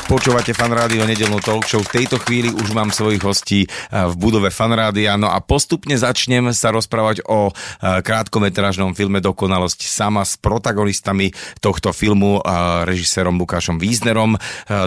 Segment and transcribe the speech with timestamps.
[0.07, 1.83] Počúvate Fan Rádio nedelnú talk show.
[1.83, 5.19] V tejto chvíli už mám svojich hostí eh, v budove Fan Rádia.
[5.19, 11.91] No a postupne začnem sa rozprávať o eh, krátkometrážnom filme Dokonalosť sama s protagonistami tohto
[11.91, 14.39] filmu, eh, režisérom Lukášom Víznerom.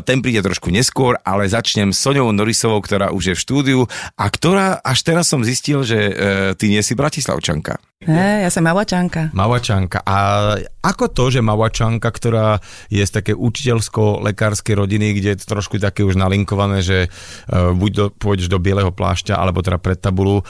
[0.09, 3.81] Ten príde trošku neskôr, ale začnem s Soňou Norisovou, ktorá už je v štúdiu
[4.17, 6.17] a ktorá až teraz som zistil, že
[6.57, 7.90] ty nie si Bratislavčanka.
[8.01, 9.29] Hej, ja som Mavačanka.
[9.37, 10.01] Mavačanka.
[10.09, 10.17] A
[10.81, 12.57] ako to, že Mavačanka, ktorá
[12.89, 17.91] je z také učiteľsko-lekárskej rodiny, kde je to trošku také už nalinkované, že uh, buď
[17.93, 20.41] do, pôjdeš do bieleho plášťa, alebo teda pred tabulu,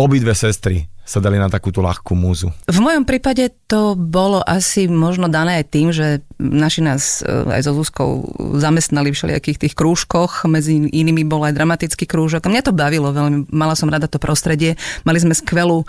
[0.00, 2.54] obidve sestry sa dali na takúto ľahkú múzu.
[2.70, 7.62] V mojom prípade to bolo asi možno dané aj tým, že naši nás e, aj
[7.66, 8.10] so Zuzkou
[8.62, 12.46] zamestnali v všelijakých tých krúžkoch, medzi inými bol aj dramatický krúžok.
[12.46, 14.78] Mňa to bavilo veľmi, mala som rada to prostredie.
[15.02, 15.86] Mali sme skvelú e,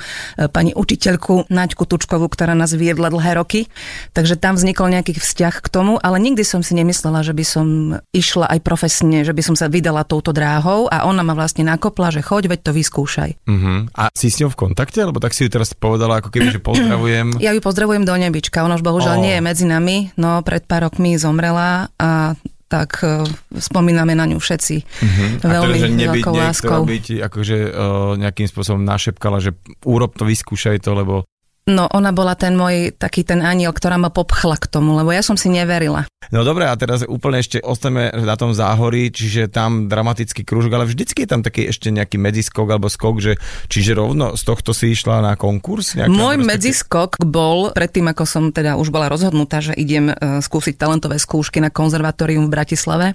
[0.50, 3.70] pani učiteľku Naďku Tučkovú, ktorá nás viedla dlhé roky,
[4.18, 7.66] takže tam vznikol nejaký vzťah k tomu, ale nikdy som si nemyslela, že by som
[8.10, 12.10] išla aj profesne, že by som sa vydala touto dráhou a ona ma vlastne nakopla,
[12.10, 13.32] že choď, veď to vyskúšaj.
[13.46, 13.86] Uh-huh.
[13.94, 15.03] A si s ňou v kontakte?
[15.08, 17.40] Lebo tak si ju teraz povedala, ako keby, že pozdravujem.
[17.44, 19.24] Ja ju pozdravujem do nebička, ona už bohužiaľ Ó.
[19.24, 22.34] nie je medzi nami, no pred pár rokmi zomrela a
[22.74, 23.30] tak e,
[23.62, 25.44] spomíname na ňu všetci Uh-huh.
[25.44, 26.82] A veľmi teda, že nebyť veľkou láskou.
[26.88, 29.52] byť akože uh, nejakým spôsobom našepkala, že
[29.84, 31.28] urob to, vyskúšaj to, lebo
[31.64, 35.24] No ona bola ten môj taký ten aniel, ktorá ma popchla k tomu, lebo ja
[35.24, 36.04] som si neverila.
[36.28, 40.92] No dobre, a teraz úplne ešte ostaneme na tom záhorí, čiže tam dramatický krúžok, ale
[40.92, 43.34] vždycky je tam taký ešte nejaký medziskok alebo skok, že
[43.72, 45.96] čiže rovno z tohto si išla na konkurs?
[45.96, 50.76] Môj proste- medziskok bol, predtým ako som teda už bola rozhodnutá, že idem e, skúsiť
[50.76, 53.08] talentové skúšky na konzervatórium v Bratislave,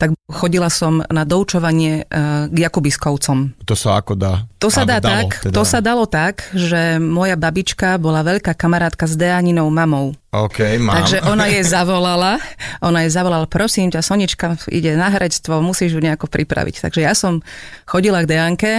[0.00, 3.52] tak chodila som na doučovanie e, k Jakubiskovcom.
[3.68, 4.48] To sa ako dá?
[4.58, 5.54] To sa dá dalo tak, teda.
[5.54, 10.16] to sa dalo tak, že moja babička bola veľká kamarátka s Deaninou mamou.
[10.32, 11.04] OK, mám.
[11.04, 12.40] Takže ona jej zavolala,
[12.80, 16.88] ona jej zavolala, prosím ťa, Sonička ide na herectvo, musíš ju nejako pripraviť.
[16.88, 17.44] Takže ja som
[17.84, 18.72] chodila k Deanke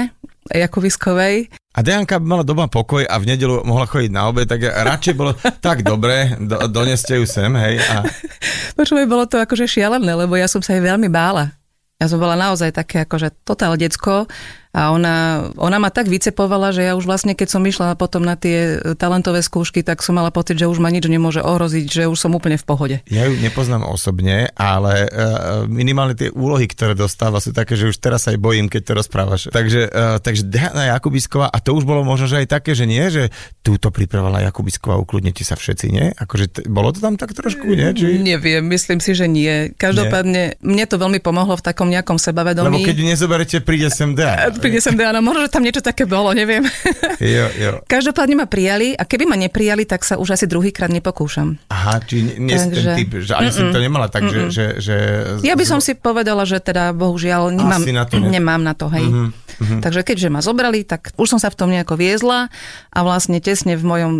[0.52, 5.16] Jakuviskovej A Dejanka mala doma pokoj a v nedelu mohla chodiť na obed, tak radšej
[5.18, 7.81] bolo tak dobre, do, doneste ju sem, hej.
[7.81, 8.06] A,
[8.78, 11.50] Počúvaj, bolo to akože šialené, lebo ja som sa jej veľmi bála.
[11.98, 14.30] Ja som bola naozaj také akože totál decko
[14.73, 18.34] a ona, ona ma tak vycepovala, že ja už vlastne, keď som išla potom na
[18.34, 22.17] tie talentové skúšky, tak som mala pocit, že už ma nič nemôže ohroziť, že už
[22.17, 22.95] som úplne v pohode.
[23.06, 28.01] ja ju nepoznám osobne, ale uh, minimálne tie úlohy, ktoré dostáva, sú také, že už
[28.01, 29.41] teraz sa aj bojím, keď to rozprávaš.
[29.53, 29.94] Takže,
[30.25, 33.29] takže Diana Jakubisková, a to už bolo možno, že aj také, že nie, že
[33.61, 36.09] túto pripravila Jakubisková, ukludnite sa všetci, nie?
[36.17, 37.94] Akože t- bolo to tam tak trošku, nie?
[37.94, 38.17] Či...
[38.25, 39.69] Neviem, myslím si, že nie.
[39.78, 42.81] Každopádne, mne to veľmi pomohlo v takom nejakom sebavedomí.
[42.81, 44.50] Lebo keď ju nezoberete, príde sem Diana.
[44.63, 46.63] Príde sem Diana, možno, že tam niečo také bolo, neviem.
[47.19, 47.72] Jo, jo.
[47.94, 51.59] Každopádne ma prijali a keby ma neprijali, tak sa už asi druhýkrát nepokúšam.
[51.68, 54.66] Aha, či nie, si ten Takže- typ, že ani som to nemala tak, že, že,
[54.79, 54.96] že...
[55.41, 58.72] Ja by som si povedala, že teda bohužiaľ nemám, Asi na to ne- nemám na
[58.72, 59.03] to, hej.
[59.03, 62.50] Mhm, Takže keďže ma zobrali, tak už som sa v tom nejako viezla
[62.90, 64.13] a vlastne tesne v mojom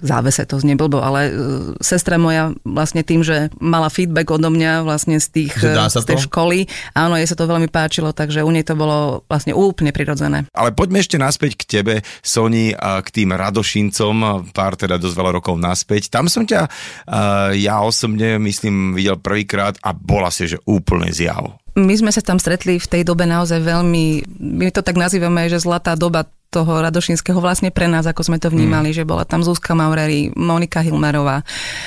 [0.00, 1.32] závese to znie blbo, ale e,
[1.80, 6.18] sestra moja vlastne tým, že mala feedback odo mňa vlastne z, tých, e, z tej
[6.20, 6.26] to?
[6.28, 10.44] školy, áno, jej sa to veľmi páčilo, takže u nej to bolo vlastne úplne prirodzené.
[10.52, 15.32] Ale poďme ešte naspäť k tebe, Soni, a k tým Radošincom, pár teda dosť veľa
[15.40, 16.12] rokov naspäť.
[16.12, 21.56] Tam som ťa, uh, ja osobne myslím, videl prvýkrát a bola si, že úplne zjav.
[21.78, 24.04] My sme sa tam stretli v tej dobe naozaj veľmi,
[24.42, 28.50] my to tak nazývame, že zlatá doba toho Radošinského vlastne pre nás, ako sme to
[28.50, 28.96] vnímali, mm.
[29.00, 31.46] že bola tam Zuzka Maurery, Monika Hilmerová.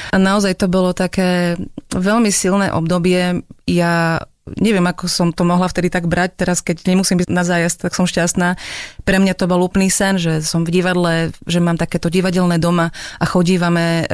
[0.10, 1.60] A naozaj to bolo také
[1.92, 3.44] veľmi silné obdobie.
[3.68, 7.88] Ja neviem, ako som to mohla vtedy tak brať, teraz keď nemusím byť na zájazd,
[7.88, 8.60] tak som šťastná.
[9.02, 12.92] Pre mňa to bol úplný sen, že som v divadle, že mám takéto divadelné doma
[13.18, 14.06] a chodívame e,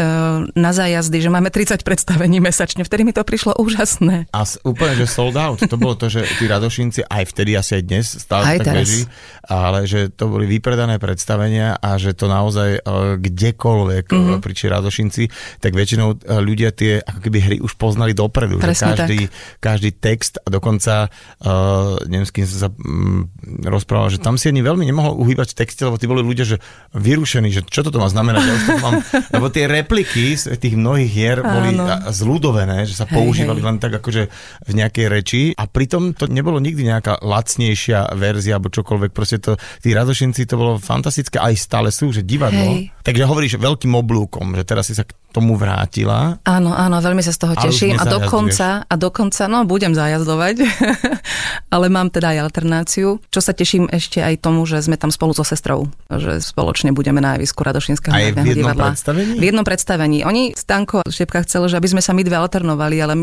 [0.53, 2.85] na zájazdy, že máme 30 predstavení mesačne.
[2.85, 4.29] Vtedy mi to prišlo úžasné.
[4.29, 5.65] A úplne, že sold out.
[5.65, 8.85] To bolo to, že tí Radošinci aj vtedy, asi aj dnes, stále Aj tak teraz.
[8.85, 9.01] beží,
[9.43, 14.13] ale že to boli vypredané predstavenia a že to naozaj uh, kdekoľvek Mhm.
[14.13, 14.41] mm-hmm.
[14.41, 15.23] priči Radošinci,
[15.57, 18.61] tak väčšinou uh, ľudia tie ako keby hry už poznali dopredu.
[18.61, 19.19] Presne že každý,
[19.57, 23.31] každý text text a dokonca uh, neviem, s kým som sa um,
[23.63, 26.57] rozprával, že tam si ani veľmi nemohol uhýbať v texte, lebo tí boli ľudia, že
[26.91, 28.93] vyrušení, že čo toto má znamenať, ja už to mám,
[29.39, 32.11] lebo tie repliky z tých mnohých hier boli Áno.
[32.11, 33.67] zľudovené, že sa Hej, používali hej.
[33.71, 34.27] len tak akože
[34.67, 39.55] v nejakej reči a pritom to nebolo nikdy nejaká lacnejšia verzia alebo čokoľvek, proste to,
[39.79, 42.75] tí radošinci to bolo fantastické, aj stále sú, že divadlo.
[42.75, 42.91] Hej.
[43.07, 46.41] Takže hovoríš veľkým oblúkom, že teraz si sa tomu vrátila.
[46.41, 50.65] Áno, áno, veľmi sa z toho teším a dokonca, a dokonca, no budem zajazdovať,
[51.75, 55.37] ale mám teda aj alternáciu, čo sa teším ešte aj tomu, že sme tam spolu
[55.37, 58.87] so sestrou, že spoločne budeme na javisku Radošinského Aj v jednom divadla.
[58.93, 59.33] predstavení?
[59.37, 60.17] V jednom predstavení.
[60.25, 63.13] Oni, Stanko Štepka chceli, že aby sme sa my dve alternovali, ale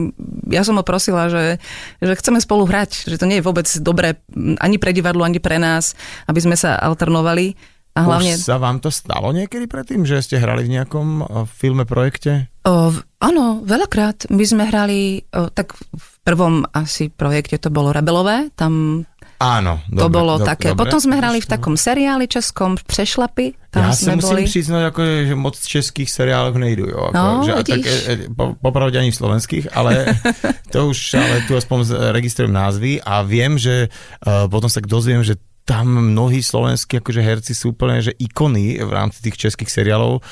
[0.46, 1.58] ja som ho prosila, že,
[1.98, 4.22] že chceme spolu hrať, že to nie je vôbec dobré
[4.62, 5.98] ani pre divadlo, ani pre nás,
[6.30, 7.75] aby sme sa alternovali.
[7.96, 8.30] A hlavne...
[8.30, 12.52] Už sa vám to stalo niekedy predtým, že ste hrali v nejakom uh, filme, projekte?
[12.60, 14.28] O, áno, veľakrát.
[14.28, 14.98] My sme hrali,
[15.28, 19.06] o, tak v prvom asi projekte to bolo Rebelové, tam
[19.36, 19.78] Áno.
[19.86, 20.74] to dobre, bolo do- také.
[20.74, 20.82] dobre.
[20.82, 24.42] Potom sme hrali v takom seriáli českom Přešlapy, tam Ja sa sme musím boli.
[24.46, 26.84] priznať, ako, že moc českých seriálov nejdu.
[26.86, 27.86] Jo, ako, No, že, tak, vidíš.
[27.86, 29.92] e, e, po, popravde ani v slovenských, ale
[30.74, 31.78] to už, ale tu aspoň
[32.10, 37.52] registrujem názvy a viem, že uh, potom sa dozviem, že tam mnohí slovenskí akože herci
[37.52, 40.22] sú úplne že ikony v rámci tých českých seriálov,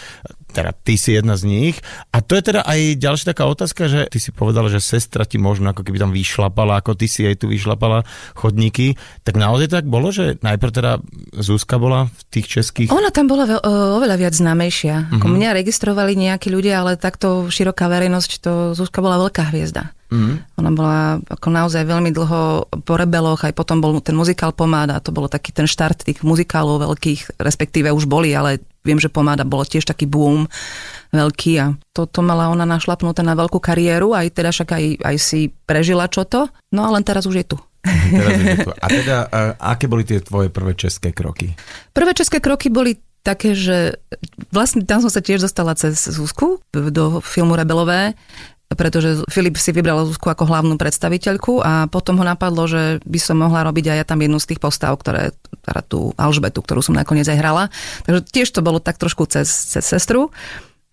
[0.54, 1.76] teda ty si jedna z nich.
[2.14, 5.42] A to je teda aj ďalšia taká otázka, že ty si povedala, že sestra ti
[5.42, 8.06] možno ako keby tam vyšlapala, ako ty si jej tu vyšlapala
[8.38, 8.94] chodníky.
[9.26, 11.02] Tak naozaj tak bolo, že najprv teda
[11.34, 15.10] Zuzka bola v tých českých Ona tam bola o, oveľa viac známejšia.
[15.10, 15.12] Mhm.
[15.18, 19.90] Ako mňa registrovali nejakí ľudia, ale takto široká verejnosť, to Zuzka bola veľká hviezda.
[20.12, 20.60] Mhm.
[20.60, 25.10] Ona bola ako naozaj veľmi dlho po rebeloch, aj potom bol ten muzikál Pomáda, to
[25.10, 29.64] bolo taký ten štart tých muzikálov veľkých, respektíve už boli, ale viem, že Pomáda bolo
[29.64, 30.44] tiež taký boom
[31.10, 35.40] veľký a toto mala ona našlapnuté na veľkú kariéru, aj teda však aj, aj si
[35.64, 37.58] prežila čo to, no a len teraz už je tu.
[37.84, 38.72] Teraz je to.
[38.84, 39.16] A teda,
[39.60, 41.52] aké boli tie tvoje prvé české kroky?
[41.92, 43.96] Prvé české kroky boli také, že
[44.52, 48.12] vlastne tam som sa tiež dostala cez Zuzku do filmu Rebelové,
[48.74, 53.40] pretože Filip si vybral Zuzku ako hlavnú predstaviteľku a potom ho napadlo, že by som
[53.40, 55.34] mohla robiť aj ja tam jednu z tých postav, ktoré,
[55.64, 57.64] teda tú Alžbetu, ktorú som nakoniec aj hrala.
[58.06, 60.34] Takže tiež to bolo tak trošku cez, cez sestru.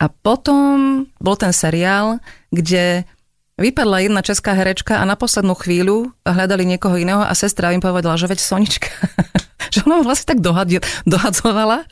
[0.02, 2.18] A potom bol ten seriál,
[2.50, 3.06] kde
[3.62, 8.18] vypadla jedna česká herečka a na poslednú chvíľu hľadali niekoho iného a sestra im povedala,
[8.18, 8.90] že veď Sonička.
[9.74, 10.44] že ona vlastne tak
[11.08, 11.88] dohadzovala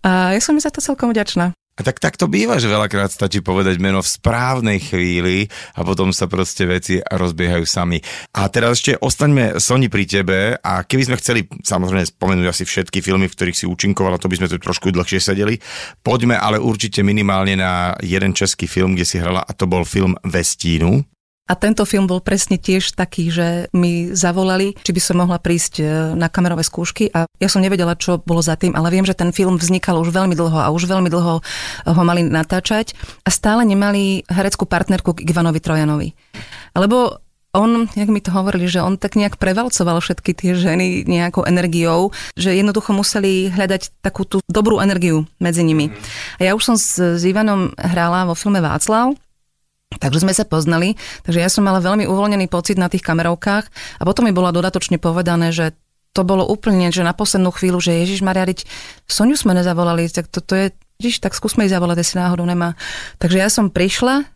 [0.00, 1.52] a ja som mi za to celkom vďačná.
[1.78, 5.46] A tak, tak to býva, že veľakrát stačí povedať meno v správnej chvíli
[5.78, 8.02] a potom sa proste veci rozbiehajú sami.
[8.34, 12.98] A teraz ešte ostaňme Soni pri tebe a keby sme chceli samozrejme spomenúť asi všetky
[12.98, 15.62] filmy, v ktorých si účinkovala, to by sme tu trošku dlhšie sedeli.
[16.02, 20.18] Poďme ale určite minimálne na jeden český film, kde si hrala a to bol film
[20.26, 21.17] Vestínu.
[21.48, 25.74] A tento film bol presne tiež taký, že mi zavolali, či by som mohla prísť
[25.80, 29.16] e, na kamerové skúšky a ja som nevedela, čo bolo za tým, ale viem, že
[29.16, 31.34] ten film vznikal už veľmi dlho a už veľmi dlho
[31.88, 32.92] ho mali natáčať
[33.24, 36.08] a stále nemali hereckú partnerku k Ivanovi Trojanovi.
[36.76, 37.16] Lebo
[37.56, 42.12] on, jak mi to hovorili, že on tak nejak prevalcoval všetky tie ženy nejakou energiou,
[42.36, 45.88] že jednoducho museli hľadať takú tú dobrú energiu medzi nimi.
[46.36, 49.16] A ja už som s, s Ivanom hrála vo filme Václav,
[49.88, 53.64] Takže sme sa poznali, takže ja som mala veľmi uvoľnený pocit na tých kamerovkách
[53.98, 55.72] a potom mi bolo dodatočne povedané, že
[56.12, 58.44] to bolo úplne, že na poslednú chvíľu, že Ježiš Maria,
[59.08, 62.76] Soniu sme nezavolali, tak toto je, Ježiš, tak skúsme jej zavolať, jestli náhodou nemá.
[63.16, 64.28] Takže ja som prišla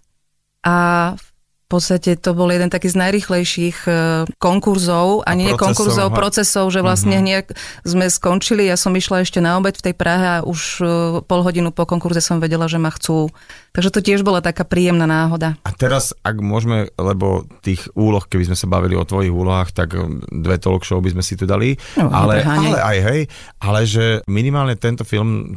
[0.62, 0.76] a
[1.18, 3.92] v podstate to bol jeden taký z najrychlejších e,
[4.36, 6.16] konkurzov, a, A nie procesov, konkurzov, ha.
[6.16, 7.22] procesov, že vlastne Mhm.
[7.24, 7.44] hneď
[7.82, 10.84] sme skončili, ja som išla ešte na obed v tej Prahe a už e,
[11.24, 13.32] pol hodinu po konkurze som vedela, že ma chcú.
[13.72, 15.56] Takže to tiež bola taká príjemná náhoda.
[15.64, 19.96] A teraz, ak môžeme, lebo tých úloh, keby sme sa bavili o tvojich úlohách, tak
[19.96, 21.80] um, dve talk show by sme si tu dali.
[21.96, 22.68] No, ale, nepreháňaj.
[22.68, 23.20] ale aj hej,
[23.64, 25.56] ale že minimálne tento film,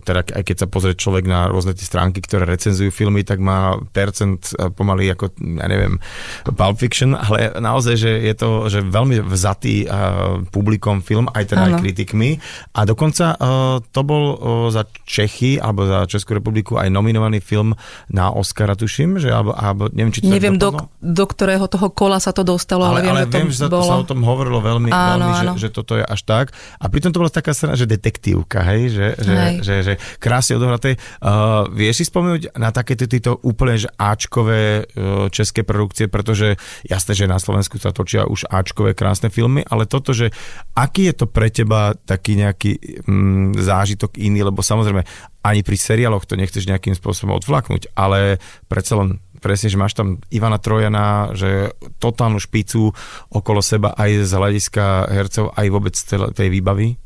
[0.00, 3.76] teda aj keď sa pozrie človek na rôzne tie stránky, ktoré recenzujú filmy, tak má
[3.92, 5.28] percent e, pomaly ako,
[5.60, 6.00] ja neviem,
[6.48, 11.68] Pulp Fiction, ale naozaj, že je to že veľmi vzatý uh, publikom film, aj teda
[11.68, 11.80] aj Áno.
[11.84, 12.40] kritikmi.
[12.72, 14.24] A dokonca uh, to bol
[14.72, 17.74] za Čechy, alebo za Českú republiku aj nominovaný film
[18.06, 22.22] na Oscara, tuším, že alebo, alebo neviem, či to Neviem, do, do ktorého toho kola
[22.22, 23.90] sa to dostalo, ale, ale, viem, ale že to viem, že bolo...
[23.90, 25.52] sa o tom hovorilo veľmi, Áno, veľmi áno.
[25.58, 26.54] že, že toto je až tak.
[26.78, 29.54] A pritom to bola taká strana, že detektívka, hej, že, že, Hej.
[29.66, 29.92] že, že
[30.22, 31.00] krásne odohraté.
[31.18, 37.12] Uh, vieš si spomenúť na také títo úplne že Ačkové uh, české produkcie, pretože jasné,
[37.16, 40.30] že na Slovensku sa točia už Ačkové krásne filmy, ale toto, že
[40.76, 45.02] aký je to pre teba taký nejaký mm, zážitok iný, lebo samozrejme
[45.40, 50.20] ani pri seriáloch to nechceš nejakým spôsobom odflaknúť, ale predsa len presne, že máš tam
[50.28, 52.92] Ivana Trojana, že totálnu špicu
[53.32, 55.96] okolo seba aj z hľadiska hercov, aj vôbec
[56.36, 57.00] tej výbavy?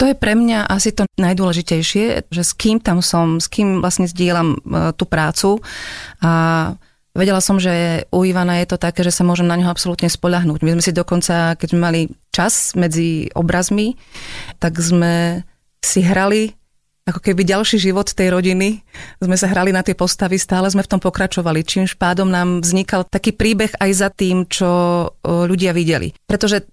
[0.00, 4.08] To je pre mňa asi to najdôležitejšie, že s kým tam som, s kým vlastne
[4.08, 4.58] zdieľam e,
[4.96, 5.60] tú prácu
[6.24, 6.72] a
[7.12, 10.64] vedela som, že u Ivana je to také, že sa môžem na neho absolútne spoľahnúť.
[10.64, 12.00] My sme si dokonca, keď sme mali
[12.32, 14.00] čas medzi obrazmi,
[14.56, 15.44] tak sme
[15.84, 16.56] si hrali
[17.08, 18.84] ako keby ďalší život tej rodiny.
[19.18, 23.08] Sme sa hrali na tie postavy, stále sme v tom pokračovali, čímž pádom nám vznikal
[23.08, 24.68] taký príbeh aj za tým, čo
[25.24, 26.12] ľudia videli.
[26.28, 26.68] Pretože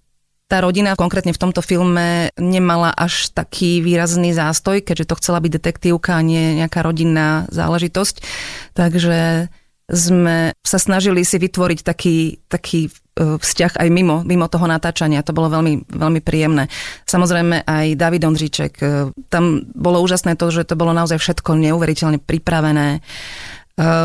[0.47, 5.51] tá rodina konkrétne v tomto filme nemala až taký výrazný zástoj, keďže to chcela byť
[5.59, 8.23] detektívka a nie nejaká rodinná záležitosť.
[8.71, 9.51] Takže
[9.87, 15.23] sme sa snažili si vytvoriť taký, taký e, vzťah aj mimo, mimo toho natáčania.
[15.23, 16.67] To bolo veľmi, veľmi príjemné.
[17.07, 18.73] Samozrejme aj David Ondříček.
[18.83, 18.85] E,
[19.31, 22.99] tam bolo úžasné to, že to bolo naozaj všetko neuveriteľne pripravené.
[22.99, 23.01] E,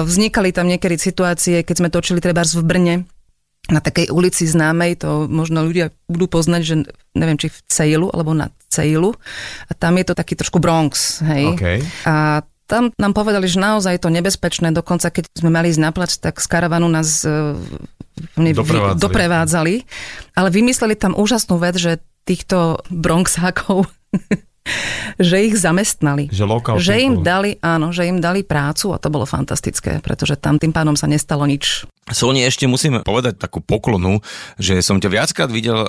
[0.07, 2.97] vznikali tam niekedy situácie, keď sme točili treba v Brne,
[3.71, 6.75] na takej ulici známej, to možno ľudia budú poznať, že
[7.15, 9.15] neviem, či v Cejlu, alebo na Cejlu.
[9.71, 11.55] A tam je to taký trošku Bronx, hej.
[11.55, 11.79] Okay.
[12.03, 15.93] A tam nám povedali, že naozaj je to nebezpečné, dokonca keď sme mali ísť na
[15.93, 17.53] tak z karavanu nás uh,
[18.41, 18.97] doprevádzali.
[18.97, 19.75] doprevádzali.
[20.33, 23.85] Ale vymysleli tam úžasnú vec, že týchto Bronxákov
[25.19, 26.31] že ich zamestnali.
[26.31, 26.47] Že,
[26.79, 30.71] že im dali, áno, že im dali prácu a to bolo fantastické, pretože tam tým
[30.71, 31.83] pádom sa nestalo nič.
[32.11, 34.23] Soni, ešte musím povedať takú poklonu,
[34.59, 35.89] že som ťa viackrát videl uh,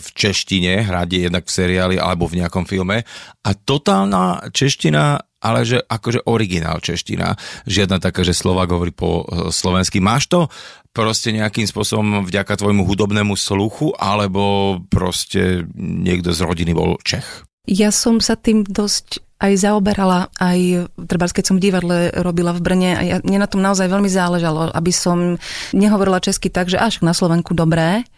[0.00, 3.04] v češtine, hrať jednak v seriáli alebo v nejakom filme
[3.44, 7.38] a totálna čeština ale že akože originál čeština.
[7.70, 10.02] Žiadna taká, že Slovak hovorí po uh, slovensky.
[10.02, 10.50] Máš to
[10.90, 17.46] proste nejakým spôsobom vďaka tvojmu hudobnému sluchu, alebo proste niekto z rodiny bol Čech?
[17.68, 22.64] Ja som sa tým dosť aj zaoberala, aj treba keď som v divadle robila v
[22.64, 25.36] Brne a ja, mne na tom naozaj veľmi záležalo, aby som
[25.76, 28.08] nehovorila česky tak, že až na Slovenku dobré,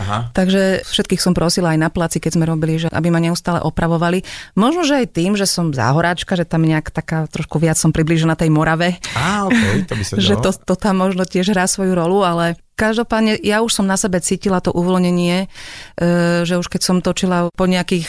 [0.00, 0.30] Aha.
[0.32, 4.24] Takže všetkých som prosila aj na placi, keď sme robili, že aby ma neustále opravovali.
[4.56, 8.36] Možno, že aj tým, že som záhoráčka, že tam nejak taká trošku viac som priblížená
[8.36, 8.98] tej Morave.
[9.16, 12.58] Á, okay, to by sa že to, to tam možno tiež hrá svoju rolu, ale
[12.76, 15.48] Každopádne ja už som na sebe cítila to uvoľnenie,
[15.96, 18.04] e, že už keď som točila po nejakých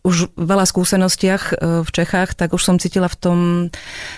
[0.00, 3.38] už veľa skúsenostiach e, v Čechách, tak už som cítila v tom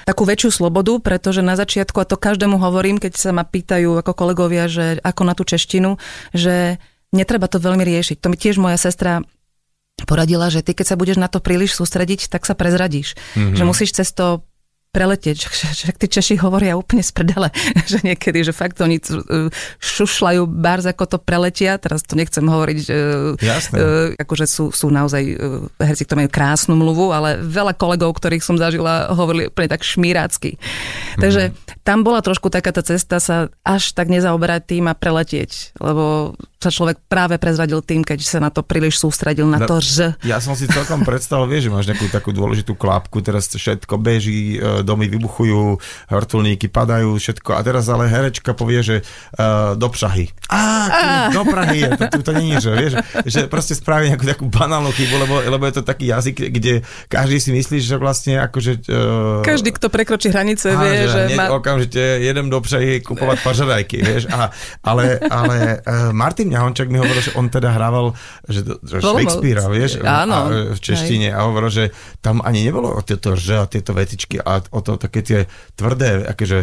[0.07, 4.15] takú väčšiu slobodu, pretože na začiatku, a to každému hovorím, keď sa ma pýtajú ako
[4.15, 5.99] kolegovia, že ako na tú češtinu,
[6.31, 6.79] že
[7.11, 8.23] netreba to veľmi riešiť.
[8.23, 9.27] To mi tiež moja sestra
[10.07, 13.19] poradila, že ty keď sa budeš na to príliš sústrediť, tak sa prezradíš.
[13.35, 13.57] Mm-hmm.
[13.59, 14.47] Že musíš cez to
[14.91, 15.39] preletieť,
[15.71, 17.49] že tí Češi hovoria úplne z prdele,
[17.91, 18.99] že niekedy, že fakt oni
[19.79, 22.97] šušľajú bárs, ako to preletia, teraz to nechcem hovoriť, že
[23.39, 23.77] Jasné.
[24.19, 25.23] akože sú, sú naozaj
[25.79, 30.59] herci, ktorí majú krásnu mluvu, ale veľa kolegov, ktorých som zažila, hovorili úplne tak šmírácky.
[30.59, 31.23] Mm-hmm.
[31.23, 31.43] Takže
[31.91, 36.69] tam bola trošku taká tá cesta sa až tak nezaoberať tým a preletieť, lebo sa
[36.69, 40.13] človek práve prezradil tým, keď sa na to príliš sústredil, na no, to že...
[40.29, 44.61] Ja som si celkom predstavil, vieš, že máš nejakú takú dôležitú klapku, teraz všetko beží,
[44.61, 45.81] e, domy vybuchujú,
[46.13, 47.57] hortulníky padajú, všetko.
[47.57, 50.29] A teraz ale herečka povie, že uh, do Prahy.
[50.53, 52.93] Á, do Prahy je, to, to, to je, že, vieš,
[53.25, 57.41] že proste spraví nejakú takú banálnu chybu, lebo, lebo je to taký jazyk, kde každý
[57.41, 58.85] si myslí, že vlastne akože...
[58.85, 61.33] Uh, každý, kto prekročí hranice, vie, že...
[61.33, 61.49] že má...
[61.81, 64.27] Okamžite jedem do Prahy kupovať pažadajky, vieš.
[64.35, 64.51] A,
[64.83, 68.17] ale ale uh, Martin Martin Ňahončak mi hovoril, že on teda hrával
[68.49, 71.85] že, že Shakespearea, vieš, Áno, a, v češtine a hovoril, že
[72.25, 75.41] tam ani nebolo o tieto že a tieto vetičky a o to také tie
[75.77, 76.59] tvrdé, akože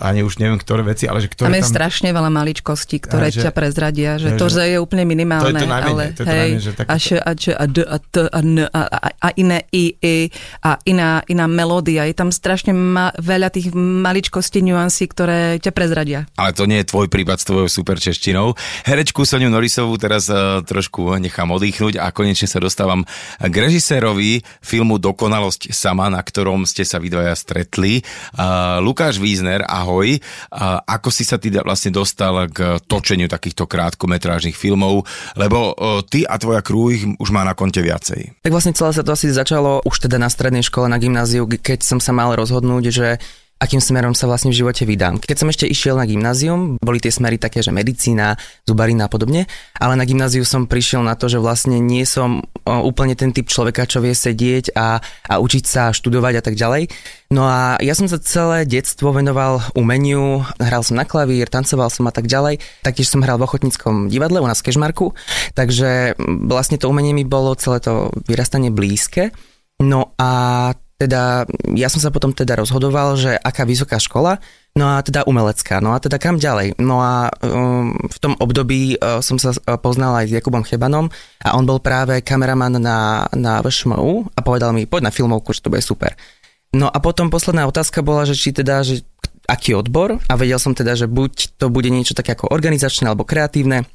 [0.00, 1.58] ani už neviem, ktoré veci, ale že ktoré tam...
[1.58, 1.74] je tam...
[1.74, 5.58] strašne veľa maličkostí, ktoré že, ťa prezradia, že, že to, že je úplne minimálne, to
[5.58, 7.64] je to najmenej, ale to je to hej, najmenej, že a, š, a, č, a
[7.64, 10.28] d, a t, a n, a, a, a iné i, i,
[10.60, 12.04] a iná, iná melódia.
[12.04, 16.26] Je tam strašne ma, veľa tých maličkostí, nuansí, ktoré ťa prezradia.
[16.36, 18.56] Ale to nie je tvoj prípad s tvojou super češtinou.
[18.84, 23.02] Herečku Soniu Norisovú teraz uh, trošku nechám oddychnúť a konečne sa dostávam
[23.40, 28.00] k režisérovi filmu Dokonalosť sama, na ktorom ste sa vy dvaja stretli.
[28.34, 30.22] Uh, Lukáš Wiesner, ahoj.
[30.86, 35.02] Ako si sa ty vlastne dostal k točeniu takýchto krátkometrážnych filmov,
[35.34, 35.74] lebo
[36.06, 38.38] ty a tvoja krú ich už má na konte viacej.
[38.46, 41.82] Tak vlastne celé sa to asi začalo už teda na strednej škole, na gymnáziu, keď
[41.82, 43.08] som sa mal rozhodnúť, že
[43.62, 45.22] akým smerom sa vlastne v živote vydám.
[45.22, 49.46] Keď som ešte išiel na gymnázium, boli tie smery také, že medicína, zubarina a podobne,
[49.78, 53.88] ale na gymnáziu som prišiel na to, že vlastne nie som úplne ten typ človeka,
[53.88, 56.90] čo vie sedieť a, a učiť sa, študovať a tak ďalej.
[57.32, 62.04] No a ja som sa celé detstvo venoval umeniu, hral som na klavír, tancoval som
[62.06, 62.60] a tak ďalej.
[62.84, 65.16] Taktiež som hral v Ochotníckom divadle u nás v Kežmarku,
[65.56, 66.14] takže
[66.46, 69.32] vlastne to umenie mi bolo celé to vyrastanie blízke.
[69.82, 71.42] No a teda
[71.74, 74.38] ja som sa potom teda rozhodoval, že aká vysoká škola,
[74.78, 76.78] no a teda umelecká, no a teda kam ďalej.
[76.78, 81.10] No a um, v tom období uh, som sa uh, poznal aj s Jakubom Chebanom
[81.42, 85.66] a on bol práve kameraman na, na VŠMU a povedal mi, poď na filmovku, že
[85.66, 86.14] to bude super.
[86.74, 89.02] No a potom posledná otázka bola, že či teda, že
[89.50, 93.26] aký odbor a vedel som teda, že buď to bude niečo také ako organizačné alebo
[93.26, 93.86] kreatívne,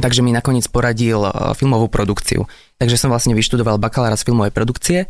[0.00, 2.48] takže mi nakoniec poradil uh, filmovú produkciu.
[2.80, 5.04] Takže som vlastne vyštudoval bakalára z filmovej produkcie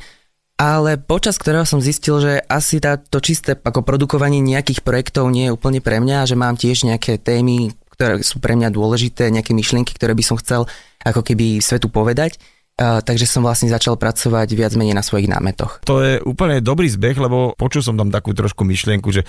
[0.60, 5.48] ale počas ktorého som zistil, že asi tá, to čisté ako produkovanie nejakých projektov nie
[5.48, 9.32] je úplne pre mňa a že mám tiež nejaké témy, ktoré sú pre mňa dôležité,
[9.32, 10.68] nejaké myšlienky, ktoré by som chcel
[11.00, 12.36] ako keby svetu povedať.
[12.80, 15.84] Uh, takže som vlastne začal pracovať viac menej na svojich námetoch.
[15.84, 19.28] To je úplne dobrý zbeh, lebo počul som tam takú trošku myšlienku, že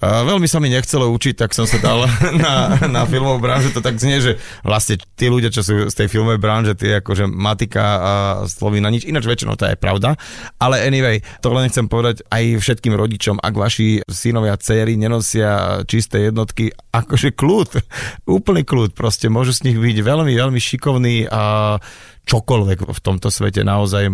[0.00, 2.06] veľmi sa mi nechcelo učiť, tak som sa dal
[2.44, 3.70] na, na filmovú branžu.
[3.74, 4.32] To tak znie, že
[4.66, 8.12] vlastne tí ľudia, čo sú z tej filmovej branže, tie akože matika a
[8.50, 9.06] slovy na nič.
[9.06, 10.18] Ináč väčšinou to je pravda.
[10.58, 16.30] Ale anyway, to len chcem povedať aj všetkým rodičom, ak vaši synovia, céry nenosia čisté
[16.30, 17.70] jednotky, akože kľud,
[18.26, 21.76] úplný kľud, proste môžu z nich byť veľmi, veľmi šikovní a
[22.24, 24.08] čokoľvek v tomto svete naozaj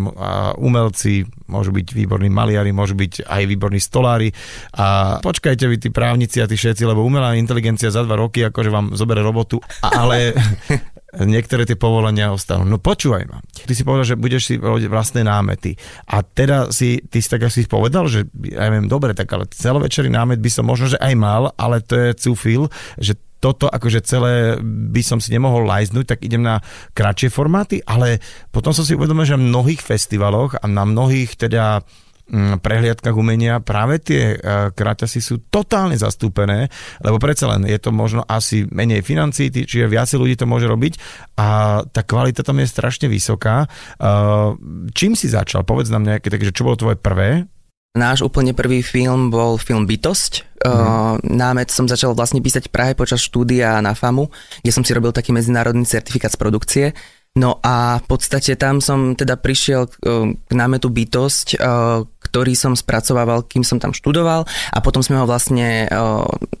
[0.59, 4.35] umelci, môžu byť výborní maliari, môžu byť aj výborní stolári
[4.75, 8.67] a počkajte vy tí právnici a tí všetci, lebo umelá inteligencia za dva roky akože
[8.67, 10.35] vám zobere robotu, ale
[11.33, 12.67] niektoré tie povolenia ostanú.
[12.67, 15.75] No počúvaj ma, ty si povedal, že budeš si robiť vlastné námety
[16.11, 20.11] a teda si, ty si tak asi povedal, že ja neviem, dobre, tak ale celovečerný
[20.11, 22.67] námet by som možno, že aj mal, ale to je cufil,
[22.99, 26.61] že toto akože celé by som si nemohol lajznúť, tak idem na
[26.93, 28.21] kratšie formáty, ale
[28.53, 31.81] potom som si uvedomil, že v mnohých festivaloch a na mnohých teda
[32.63, 36.71] prehliadkach umenia práve tie e, kraťasy sú totálne zastúpené,
[37.03, 40.95] lebo predsa len je to možno asi menej financí, čiže viacej ľudí to môže robiť
[41.35, 43.67] a tá kvalita tam je strašne vysoká.
[43.67, 44.07] E,
[44.95, 45.67] čím si začal?
[45.67, 47.51] Povedz nám nejaké, takže čo bolo tvoje prvé
[47.91, 50.63] Náš úplne prvý film bol film Bytosť.
[50.63, 51.27] Mm.
[51.27, 54.31] Námet som začal vlastne písať v Prahe počas štúdia na FAMu,
[54.63, 56.85] kde som si robil taký medzinárodný certifikát z produkcie.
[57.31, 61.63] No a v podstate tam som teda prišiel k námetu Bytosť,
[62.19, 65.87] ktorý som spracovával, kým som tam študoval a potom sme ho vlastne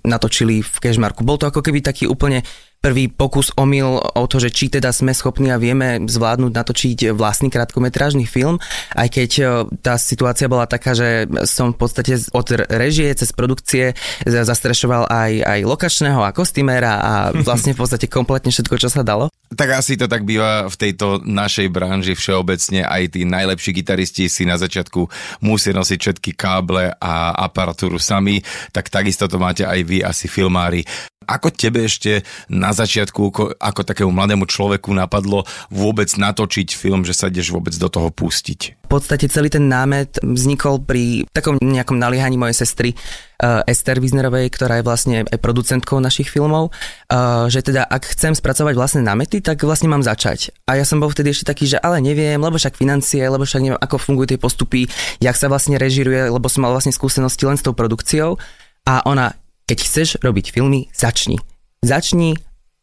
[0.07, 1.27] natočili v Cashmarku.
[1.27, 2.47] Bol to ako keby taký úplne
[2.81, 7.53] prvý pokus omyl o to, že či teda sme schopní a vieme zvládnuť natočiť vlastný
[7.53, 8.57] krátkometrážny film,
[8.97, 9.43] aj keď e,
[9.85, 13.93] tá situácia bola taká, že som v podstate od režie cez produkcie
[14.25, 17.13] zastrešoval aj, aj lokačného a kostýmera a
[17.45, 19.29] vlastne v podstate kompletne všetko, čo sa dalo.
[19.53, 22.81] Tak asi to tak býva v tejto našej branži všeobecne.
[22.81, 25.05] Aj tí najlepší gitaristi si na začiatku
[25.45, 28.41] musia nosiť všetky káble a aparatúru sami,
[28.73, 30.81] tak takisto to máte aj vy asi filmári.
[31.29, 37.13] Ako tebe ešte na začiatku, ako, ako takému mladému človeku napadlo vôbec natočiť film, že
[37.13, 38.81] sa ideš vôbec do toho pustiť?
[38.85, 42.97] V podstate celý ten námet vznikol pri takom nejakom naliehaní mojej sestry
[43.37, 48.33] uh, Ester Wiznerovej, ktorá je vlastne aj producentkou našich filmov, uh, že teda ak chcem
[48.33, 50.49] spracovať vlastné námety, tak vlastne mám začať.
[50.65, 53.61] A ja som bol vtedy ešte taký, že ale neviem, lebo však financie, lebo však
[53.61, 54.89] neviem, ako fungujú tie postupy,
[55.21, 58.41] jak sa vlastne režiruje, lebo som mal vlastne skúsenosti len s tou produkciou.
[58.81, 61.39] A ona, keď chceš robiť filmy, začni.
[61.81, 62.37] Začni,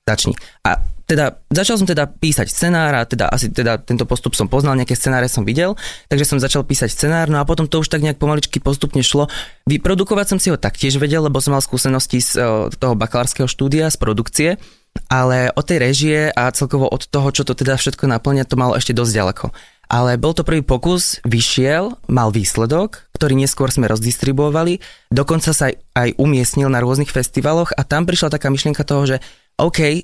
[0.06, 0.34] začni.
[0.66, 4.76] A teda, začal som teda písať scenár a teda asi teda tento postup som poznal,
[4.76, 5.72] nejaké scenáre som videl,
[6.12, 9.24] takže som začal písať scenár, no a potom to už tak nejak pomaličky postupne šlo.
[9.64, 12.36] Vyprodukovať som si ho taktiež vedel, lebo som mal skúsenosti z
[12.76, 14.48] toho bakalárskeho štúdia, z produkcie,
[15.08, 18.76] ale od tej režie a celkovo od toho, čo to teda všetko naplňa, to malo
[18.76, 19.46] ešte dosť ďaleko.
[19.88, 26.08] Ale bol to prvý pokus, vyšiel, mal výsledok, ktorý neskôr sme rozdistribuovali, dokonca sa aj
[26.20, 29.16] umiestnil na rôznych festivaloch a tam prišla taká myšlienka toho, že
[29.56, 30.00] OK, e,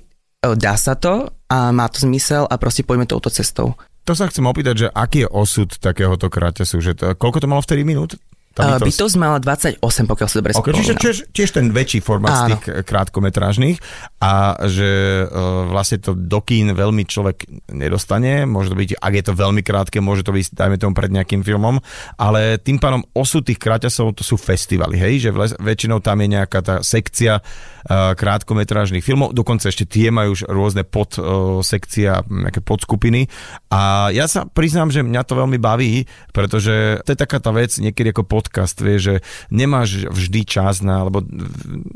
[0.57, 3.77] dá sa to a má to zmysel a proste poďme touto cestou.
[4.05, 7.65] To sa chcem opýtať, že aký je osud takéhoto kráťasu, že to, koľko to malo
[7.65, 8.21] vtedy minút?
[8.55, 8.87] Tá bytosť?
[8.87, 12.63] bytosť mala 28, pokiaľ si dobre okay, čiže tiež, tiež ten väčší formát z tých
[12.87, 13.83] krátkometrážnych
[14.23, 19.25] a že uh, vlastne to do kín veľmi človek nedostane, môže to byť, ak je
[19.27, 21.83] to veľmi krátke, môže to byť, dajme tomu pred nejakým filmom,
[22.15, 26.63] ale tým pádom osud tých kráťasov to sú festivaly, hej, že väčšinou tam je nejaká
[26.63, 32.63] tá sekcia uh, krátkometrážnych filmov, dokonca ešte tie majú už rôzne podsekcie uh, a nejaké
[32.63, 33.27] podskupiny.
[33.75, 37.75] A ja sa priznám, že mňa to veľmi baví, pretože to je taká tá vec,
[37.83, 39.15] niekedy ako pod podcast, vie, že
[39.49, 41.25] nemáš vždy čas na, lebo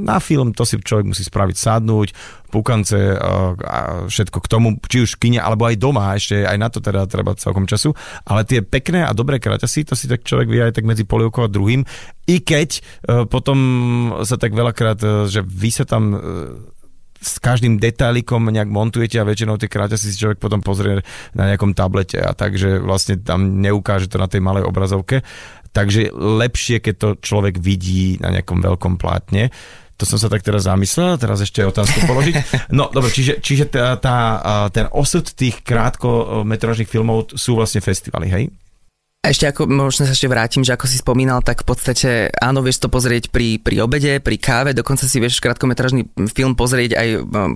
[0.00, 2.08] na film to si človek musí spraviť sadnúť,
[2.48, 2.96] púkance
[3.60, 6.80] a všetko k tomu, či už v kine, alebo aj doma, ešte aj na to
[6.80, 7.92] teda treba celkom času,
[8.24, 11.44] ale tie pekné a dobré kraťasy, to si tak človek vie aj tak medzi polievkou
[11.44, 11.84] a druhým,
[12.24, 12.80] i keď e,
[13.28, 13.58] potom
[14.24, 16.16] sa tak veľakrát, e, že vy sa tam
[17.18, 21.02] s každým detailikom nejak montujete a väčšinou tie kráťasy si človek potom pozrie
[21.34, 25.26] na nejakom tablete a takže vlastne tam neukáže to na tej malej obrazovke.
[25.72, 29.50] Takže lepšie, keď to človek vidí na nejakom veľkom plátne.
[29.98, 32.34] To som sa tak teraz zamyslel, teraz ešte otázku položiť.
[32.70, 34.16] No, dobre, čiže, čiže tá, tá,
[34.70, 38.44] ten osud tých krátkometrážnych filmov sú vlastne festivaly, hej?
[39.18, 42.86] Ešte ako, možno sa ešte vrátim, že ako si spomínal, tak v podstate áno, vieš
[42.86, 47.08] to pozrieť pri, pri obede, pri káve, dokonca si vieš krátkometražný film pozrieť aj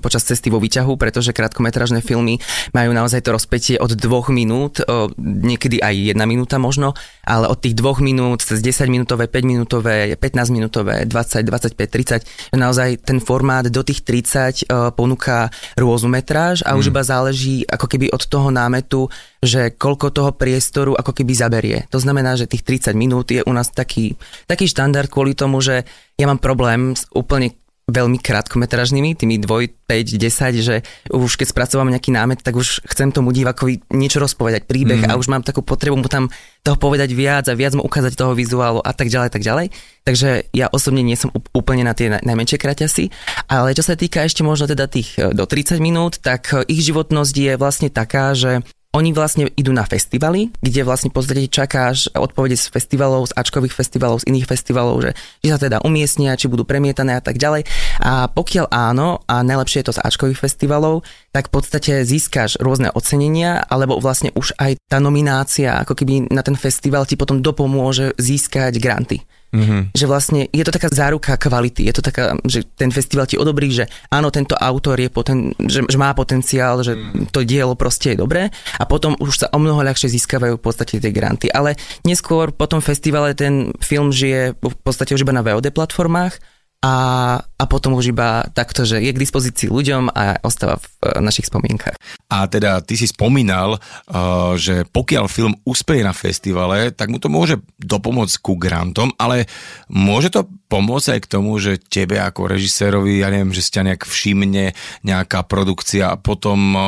[0.03, 2.42] počas cesty vo výťahu, pretože krátkometražné filmy
[2.75, 4.83] majú naozaj to rozpetie od dvoch minút,
[5.22, 10.18] niekedy aj jedna minúta možno, ale od tých dvoch minút cez 10 minútové, 5 minútové,
[10.18, 14.66] 15 minútové, 20, 25, 30, naozaj ten formát do tých 30
[14.98, 15.46] ponúka
[15.79, 16.92] rôznu metráž a už mm.
[16.92, 19.07] iba záleží ako keby od toho námetu,
[19.42, 21.78] že koľko toho priestoru ako keby zaberie.
[21.90, 24.14] To znamená, že tých 30 minút je u nás taký,
[24.46, 25.83] taký štandard kvôli tomu, že
[26.14, 27.59] ja mám problém s úplne
[27.90, 30.76] veľmi krátkometražnými, tými 2, 5, 10, že
[31.11, 35.11] už keď spracovávam nejaký námet, tak už chcem tomu divakovi niečo rozpovedať, príbeh mm.
[35.11, 36.31] a už mám takú potrebu mu tam
[36.62, 39.74] toho povedať viac a viac mu ukázať toho vizuálu a tak ďalej, tak ďalej.
[40.07, 43.11] Takže ja osobne nie som úplne na tie najmenšie kraťasy,
[43.50, 46.87] ale čo sa týka ešte možno teda tých e, do 30 minút, tak e, ich
[46.87, 52.61] životnosť je vlastne taká, že oni vlastne idú na festivaly, kde vlastne podstate čakáš odpovede
[52.61, 56.68] z festivalov, z Ačkových festivalov, z iných festivalov, že či sa teda umiestnia, či budú
[56.68, 57.64] premietané a tak ďalej.
[58.05, 62.92] A pokiaľ áno, a najlepšie je to z Ačkových festivalov, tak v podstate získaš rôzne
[62.92, 68.12] ocenenia, alebo vlastne už aj tá nominácia, ako keby na ten festival ti potom dopomôže
[68.20, 69.24] získať granty.
[69.52, 69.92] Mm-hmm.
[69.92, 73.68] Že vlastne je to taká záruka kvality, je to taká, že ten festival ti odobrí,
[73.68, 77.28] že áno, tento autor je poten, že, že má potenciál, že mm.
[77.36, 78.48] to dielo proste je dobré
[78.80, 81.52] a potom už sa o mnoho ľahšie získavajú v podstate tie granty.
[81.52, 81.76] Ale
[82.08, 86.40] neskôr po tom festivale ten film žije v podstate už iba na VOD platformách
[86.83, 86.95] a,
[87.38, 91.47] a potom už iba takto, že je k dispozícii ľuďom a ostáva v uh, našich
[91.47, 91.95] spomienkach.
[92.27, 97.31] A teda ty si spomínal, uh, že pokiaľ film uspeje na festivale, tak mu to
[97.31, 99.47] môže dopomôcť ku grantom, ale
[99.87, 104.03] môže to pomôcť aj k tomu, že tebe ako režisérovi, ja neviem, že ťa nejak
[104.03, 104.75] všimne
[105.07, 106.81] nejaká produkcia a potom um,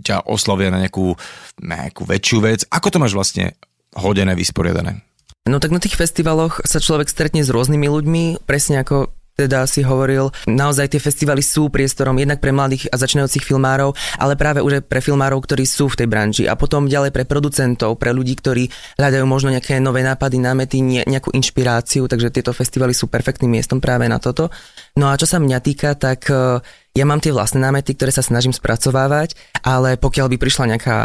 [0.00, 1.12] ťa oslovia na nejakú,
[1.60, 2.60] nejakú väčšiu vec.
[2.72, 3.60] Ako to máš vlastne
[3.92, 5.04] hodené, vysporiadané?
[5.44, 9.82] No tak na tých festivaloch sa človek stretne s rôznymi ľuďmi, presne ako teda si
[9.82, 14.78] hovoril, naozaj tie festivaly sú priestorom jednak pre mladých a začínajúcich filmárov, ale práve už
[14.78, 18.38] aj pre filmárov, ktorí sú v tej branži a potom ďalej pre producentov, pre ľudí,
[18.38, 23.82] ktorí hľadajú možno nejaké nové nápady, námety, nejakú inšpiráciu, takže tieto festivaly sú perfektným miestom
[23.82, 24.54] práve na toto.
[24.94, 26.62] No a čo sa mňa týka, tak eh,
[26.94, 29.34] ja mám tie vlastné námety, ktoré sa snažím spracovávať,
[29.66, 30.96] ale pokiaľ by prišla nejaká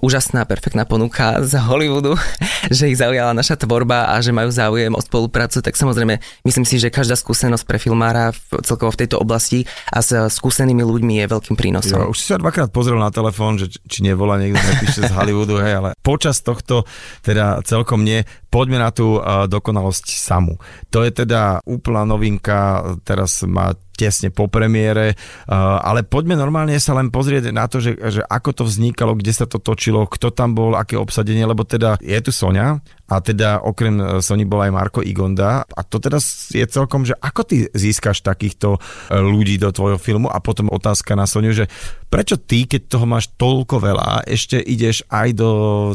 [0.00, 2.16] úžasná, perfektná ponuka z Hollywoodu,
[2.72, 6.16] že ich zaujala naša tvorba a že majú záujem o spoluprácu, tak samozrejme
[6.48, 10.80] myslím si, že každá skúsenosť pre filmára v, celkovo v tejto oblasti a s skúsenými
[10.80, 12.00] ľuďmi je veľkým prínosom.
[12.00, 15.60] Jo, už si sa dvakrát pozrel na telefón, že či nevolá niekto, nepíše z Hollywoodu,
[15.60, 16.88] hej, ale počas tohto
[17.20, 18.24] teda celkom nie.
[18.48, 20.56] Poďme na tú uh, dokonalosť samu.
[20.88, 25.14] To je teda úplná novinka, teraz má tesne po premiére,
[25.48, 29.46] ale poďme normálne sa len pozrieť na to, že, že ako to vznikalo, kde sa
[29.46, 34.00] to točilo, kto tam bol, aké obsadenie, lebo teda je tu Sonia a teda okrem
[34.00, 36.16] e, Sony bol aj Marko Igonda a to teda
[36.50, 38.78] je celkom, že ako ty získaš takýchto e,
[39.20, 41.68] ľudí do tvojho filmu a potom otázka na Soniu, že
[42.08, 45.50] prečo ty, keď toho máš toľko veľa, ešte ideš aj do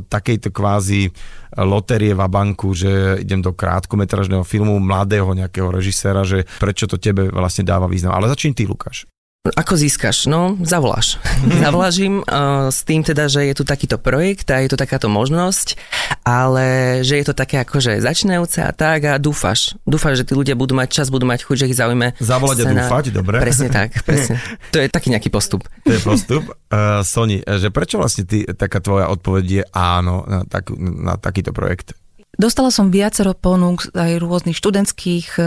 [0.05, 1.09] takejto kvázi
[1.57, 7.33] lotérie v banku, že idem do krátkometražného filmu mladého nejakého režiséra, že prečo to tebe
[7.33, 8.13] vlastne dáva význam.
[8.13, 9.08] Ale začni ty, Lukáš.
[9.39, 10.27] Ako získaš?
[10.27, 11.15] No, zavoláš.
[11.63, 15.07] Zavoláš im uh, s tým teda, že je tu takýto projekt a je tu takáto
[15.07, 15.79] možnosť,
[16.27, 19.79] ale že je to také ako, že začínajúce a tak a dúfaš.
[19.87, 22.19] Dúfaš, že tí ľudia budú mať čas, budú mať chuť, že ich zaujíme.
[22.19, 23.39] Zavolať a dúfať, dobre.
[23.39, 24.43] Presne tak, presne.
[24.75, 25.63] To je taký nejaký postup.
[25.87, 26.43] To je postup.
[26.67, 31.55] Uh, Soni, že prečo vlastne ty, taká tvoja odpoveď je áno na, tak, na takýto
[31.55, 31.95] projekt?
[32.39, 35.41] Dostala som viacero ponúk aj rôznych študentských e,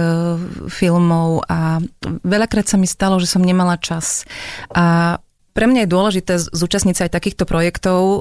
[0.68, 4.28] filmov a veľakrát sa mi stalo, že som nemala čas.
[4.76, 5.16] A
[5.57, 8.20] pre mňa je dôležité zúčastniť sa aj takýchto projektov, e,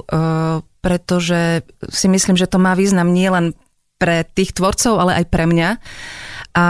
[0.80, 3.60] pretože si myslím, že to má význam nielen
[4.00, 5.70] pre tých tvorcov, ale aj pre mňa.
[6.56, 6.66] A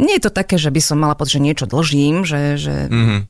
[0.00, 3.20] nie je to také, že by som mala pocit, že niečo dlžím, že, že mm-hmm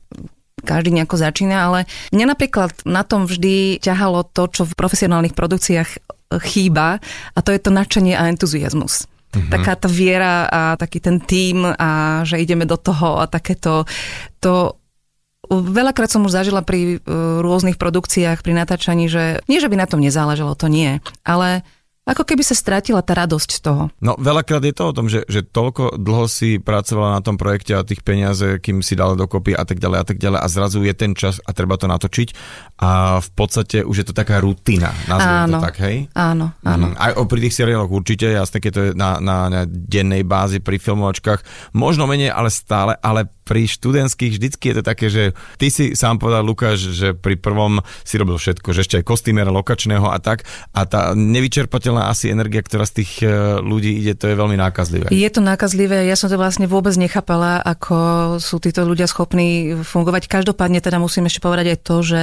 [0.59, 1.79] každý nejako začína, ale
[2.11, 7.01] mňa napríklad na tom vždy ťahalo to, čo v profesionálnych produkciách chýba
[7.33, 9.09] a to je to nadšenie a entuziasmus.
[9.29, 9.49] Mm-hmm.
[9.49, 13.85] Taká tá viera a taký ten tím a že ideme do toho a takéto
[14.37, 14.77] to
[15.49, 19.89] Veľakrát som už zažila pri uh, rôznych produkciách, pri natáčaní, že nie, že by na
[19.89, 21.65] tom nezáležalo, to nie, ale
[22.09, 23.83] ako keby sa strátila tá radosť z toho.
[24.01, 27.77] No veľakrát je to o tom, že, že toľko dlho si pracovala na tom projekte
[27.77, 30.81] a tých peniaze, kým si dala dokopy a tak ďalej a tak ďalej a zrazu
[30.81, 32.33] je ten čas a treba to natočiť
[32.81, 35.97] a v podstate už je to taká rutina, nazviem to tak, hej?
[36.17, 36.85] Áno, áno.
[36.91, 40.57] Mm, aj pri tých seriáloch určite, jasne, keď to je na, na, na dennej bázi
[40.57, 45.73] pri filmovačkách, možno menej, ale stále, ale pri študentských vždycky je to také, že ty
[45.73, 50.05] si sám povedal, Lukáš, že pri prvom si robil všetko, že ešte aj kostýmera lokačného
[50.05, 50.45] a tak
[50.77, 55.09] a tá nevyčerpateľná asi energia, ktorá z tých e, ľudí ide, to je veľmi nákazlivé.
[55.09, 60.29] Je to nákazlivé, ja som to vlastne vôbec nechápala, ako sú títo ľudia schopní fungovať.
[60.29, 62.21] Každopádne teda musím ešte povedať aj to, že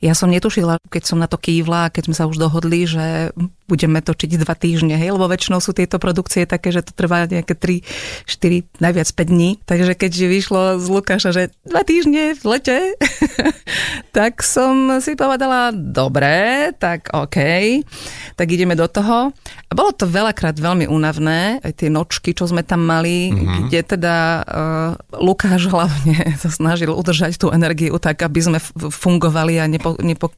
[0.00, 3.36] ja som netušila, keď som na to kývla, keď sme sa už dohodli, že
[3.68, 7.56] budeme točiť dva týždne, hej, lebo väčšinou sú tieto produkcie také, že to trvá nejaké
[7.56, 7.80] 3,
[8.28, 9.50] 4, najviac 5 dní.
[9.64, 12.78] Takže keď vyšlo z Lukáša, že dva týždne v lete,
[14.16, 17.38] tak som si povedala, dobre, tak OK,
[18.36, 19.32] tak ideme do toho.
[19.32, 23.72] A bolo to veľakrát veľmi únavné, aj tie nočky, čo sme tam mali, mm-hmm.
[23.72, 29.64] kde teda uh, Lukáš hlavne sa snažil udržať tú energiu tak, aby sme fungovali a
[29.64, 30.28] nepo, nepo,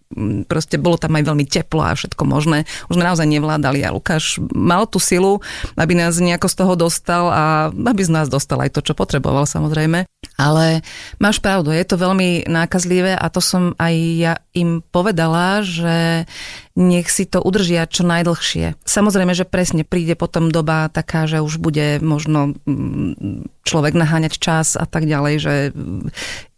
[0.46, 2.62] proste bolo tam aj veľmi teplo a všetko možné.
[2.86, 5.40] Už sme naozaj naozaj nevládali a Lukáš mal tú silu,
[5.80, 9.48] aby nás nejako z toho dostal a aby z nás dostal aj to, čo potreboval
[9.48, 10.04] samozrejme.
[10.34, 10.82] Ale
[11.22, 16.26] máš pravdu, je to veľmi nákazlivé a to som aj ja im povedala, že
[16.74, 18.74] nech si to udržia čo najdlhšie.
[18.82, 24.74] Samozrejme, že presne príde potom doba taká, že už bude možno mm, človek naháňať čas
[24.74, 25.54] a tak ďalej, že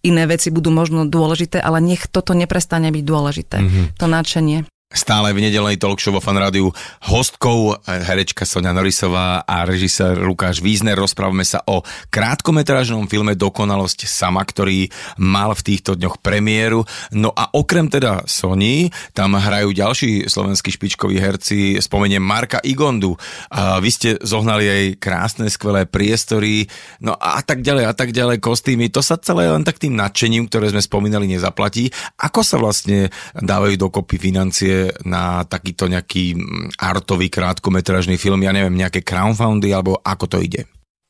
[0.07, 3.85] iné veci budú možno dôležité, ale nech toto neprestane byť dôležité, mm-hmm.
[3.99, 4.59] to nadšenie.
[4.97, 6.73] Stále v nedelnej talk show vo fanrádiu
[7.05, 10.97] hostkou herečka Sonia Norisová a režisér Lukáš Vízner.
[10.97, 14.89] Rozprávame sa o krátkometrážnom filme Dokonalosť sama, ktorý
[15.21, 16.89] mal v týchto dňoch premiéru.
[17.13, 23.21] No a okrem teda Sony, tam hrajú ďalší slovenskí špičkoví herci, spomeniem Marka Igondu.
[23.53, 26.73] A vy ste zohnali aj krásne, skvelé priestory,
[27.05, 28.89] no a tak ďalej a tak ďalej, kostýmy.
[28.97, 31.93] To sa celé len tak tým nadšením, ktoré sme spomínali, nezaplatí.
[32.17, 38.75] Ako sa vlastne dávajú dokopy financie na takýto nejaký mm, artový krátkometražný film, ja neviem,
[38.75, 40.63] nejaké crowdfundy, alebo ako to ide?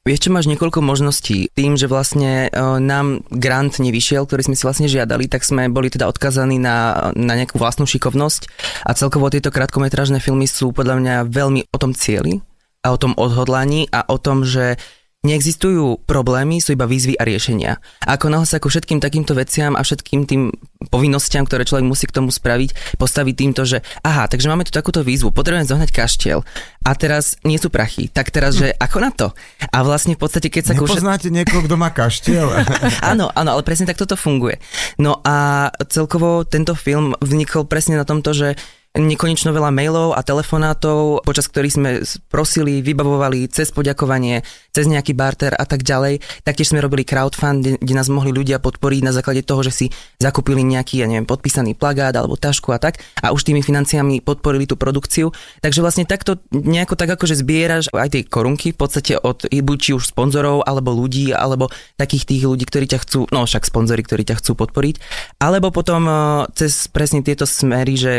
[0.06, 1.50] Vieš, čo máš niekoľko možností.
[1.50, 5.90] Tým, že vlastne uh, nám grant nevyšiel, ktorý sme si vlastne žiadali, tak sme boli
[5.90, 8.46] teda odkazaní na, na nejakú vlastnú šikovnosť
[8.86, 12.38] a celkovo tieto krátkometrážne filmy sú podľa mňa veľmi o tom cieli
[12.86, 14.78] a o tom odhodlaní a o tom, že
[15.24, 17.80] Neexistujú problémy, sú iba výzvy a riešenia.
[18.04, 20.52] A ako náhle sa ku všetkým takýmto veciam a všetkým tým
[20.92, 25.02] povinnostiam, ktoré človek musí k tomu spraviť, postaviť týmto, že aha, takže máme tu takúto
[25.02, 26.46] výzvu, potrebujeme zohnať kaštiel
[26.86, 29.34] a teraz nie sú prachy, tak teraz, že ako na to?
[29.72, 30.72] A vlastne v podstate, keď sa...
[30.78, 31.34] Nepoznáte všet...
[31.34, 32.46] niekoho, kto má kaštiel?
[33.10, 34.62] áno, áno, ale presne tak toto funguje.
[35.00, 38.54] No a celkovo tento film vznikol presne na tomto, že
[38.96, 41.90] nekonečno veľa mailov a telefonátov, počas ktorých sme
[42.32, 44.40] prosili, vybavovali cez poďakovanie,
[44.76, 46.20] cez nejaký barter a tak ďalej.
[46.44, 49.86] Taktiež sme robili crowdfund, kde nás mohli ľudia podporiť na základe toho, že si
[50.20, 54.68] zakúpili nejaký, ja neviem, podpísaný plagát alebo tašku a tak a už tými financiami podporili
[54.68, 55.32] tú produkciu.
[55.64, 59.90] Takže vlastne takto nejako tak akože zbieraš aj tie korunky v podstate od buď či
[59.96, 64.22] už sponzorov alebo ľudí alebo takých tých ľudí, ktorí ťa chcú, no však sponzory, ktorí
[64.28, 65.00] ťa chcú podporiť,
[65.40, 66.16] alebo potom eh,
[66.52, 68.12] cez presne tieto smery, že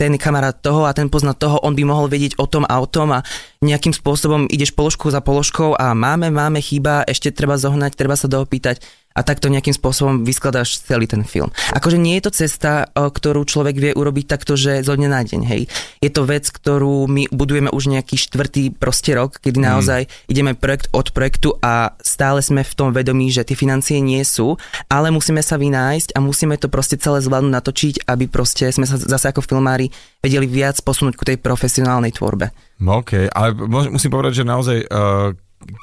[0.00, 2.86] ten kamarát toho a ten pozná toho, on by mohol vedieť o tom a o
[2.86, 3.20] tom a
[3.58, 8.30] nejakým spôsobom ideš položkou za položkou a máme, máme, chýba, ešte treba zohnať, treba sa
[8.30, 8.78] doopýtať
[9.18, 11.50] a takto nejakým spôsobom vyskladáš celý ten film.
[11.74, 15.40] Akože nie je to cesta, ktorú človek vie urobiť takto, že zo dňa na deň,
[15.50, 15.66] hej.
[15.98, 19.66] Je to vec, ktorú my budujeme už nejaký štvrtý proste rok, kedy mm.
[19.66, 20.00] naozaj
[20.30, 24.54] ideme projekt od projektu a stále sme v tom vedomí, že tie financie nie sú,
[24.86, 28.94] ale musíme sa vynájsť a musíme to proste celé zvládnuť natočiť, aby proste sme sa
[28.94, 29.90] zase ako filmári
[30.22, 32.54] vedeli viac posunúť ku tej profesionálnej tvorbe.
[32.78, 35.34] OK, ale musím povedať, že naozaj uh,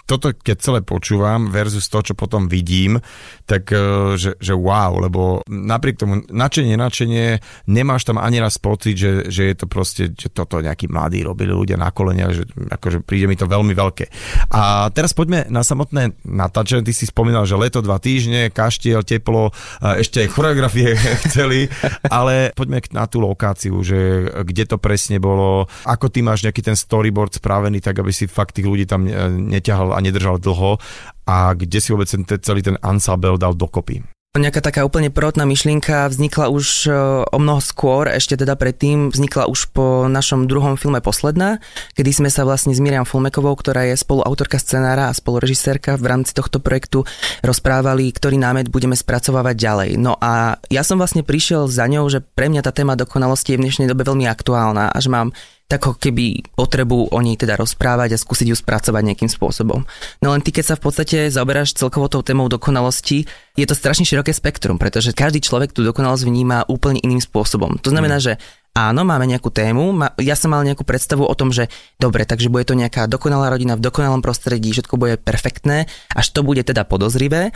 [0.05, 3.01] toto keď celé počúvam versus to, čo potom vidím,
[3.49, 8.97] tak e, že, že wow, lebo napriek tomu načenie, načenie, nemáš tam ani raz pocit,
[8.97, 13.05] že, že je to proste, že toto nejakí mladí robili ľudia na kolenia, že akože
[13.05, 14.05] príde mi to veľmi veľké.
[14.53, 19.53] A teraz poďme na samotné natáčanie, ty si spomínal, že leto, dva týždne, kaštiel, teplo,
[19.81, 20.97] ešte aj choreografie
[21.29, 21.69] chceli,
[22.09, 26.77] ale poďme na tú lokáciu, že kde to presne bolo, ako ty máš nejaký ten
[26.77, 30.79] storyboard spravený, tak aby si fakt tých ľudí tam neťahal a nedržal dlho
[31.27, 34.05] a kde si vôbec ten, celý ten ensemble dal dokopy.
[34.35, 39.47] Nejaká taká úplne prvotná myšlienka vznikla už e, o mnoho skôr, ešte teda predtým, vznikla
[39.47, 41.63] už po našom druhom filme Posledná,
[41.95, 46.35] kedy sme sa vlastne s Miriam Fulmekovou, ktorá je spoluautorka scenára a spolurežisérka v rámci
[46.35, 47.07] tohto projektu,
[47.47, 49.89] rozprávali, ktorý námet budeme spracovávať ďalej.
[50.03, 53.59] No a ja som vlastne prišiel za ňou, že pre mňa tá téma dokonalosti je
[53.63, 55.31] v dnešnej dobe veľmi aktuálna a že mám
[55.65, 59.81] tak ako keby potrebu o nej teda rozprávať a skúsiť ju spracovať nejakým spôsobom.
[60.21, 63.25] No len ty, keď sa v podstate zaoberáš celkovo tou témou dokonalosti,
[63.57, 67.81] je to strašne široké spektrum, pretože každý človek tú dokonalosť vníma úplne iným spôsobom.
[67.81, 68.23] To znamená, mm.
[68.29, 68.33] že
[68.77, 72.69] áno, máme nejakú tému, ja som mal nejakú predstavu o tom, že dobre, takže bude
[72.69, 77.55] to nejaká dokonalá rodina v dokonalom prostredí, všetko bude perfektné, až to bude teda podozrivé,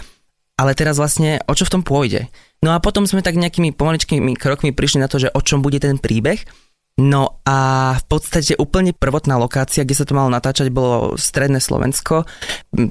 [0.58, 2.26] ale teraz vlastne o čo v tom pôjde?
[2.60, 5.78] No a potom sme tak nejakými pomaličkými krokmi prišli na to, že o čom bude
[5.80, 6.44] ten príbeh
[7.00, 12.28] No a v podstate úplne prvotná lokácia, kde sa to malo natáčať, bolo stredné Slovensko.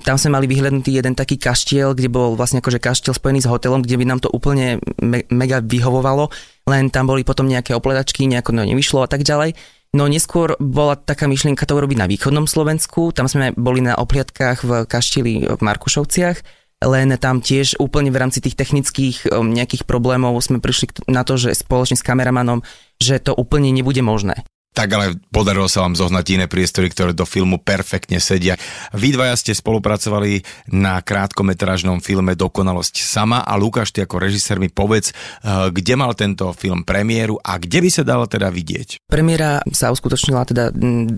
[0.01, 3.85] Tam sme mali vyhľadnutý jeden taký kaštiel, kde bol vlastne akože kaštiel spojený s hotelom,
[3.85, 6.33] kde by nám to úplne me- mega vyhovovalo,
[6.73, 9.53] len tam boli potom nejaké opledačky, nejako to nevyšlo a tak ďalej.
[9.93, 14.65] No neskôr bola taká myšlienka to urobiť na východnom Slovensku, tam sme boli na opliadkách
[14.65, 16.41] v kaštili v Markušovciach,
[16.79, 21.35] len tam tiež úplne v rámci tých technických um, nejakých problémov sme prišli na to,
[21.35, 22.63] že spoločne s kameramanom
[22.99, 24.43] že to úplne nebude možné.
[24.79, 28.55] Tak ale podarilo sa vám zohnať iné priestory, ktoré do filmu perfektne sedia.
[28.95, 34.71] Vy dvaja ste spolupracovali na krátkometrážnom filme Dokonalosť sama a Lukáš, ty ako režisér mi
[34.71, 39.03] povedz, eh, kde mal tento film premiéru a kde by sa dalo teda vidieť?
[39.11, 40.71] Premiéra sa uskutočnila teda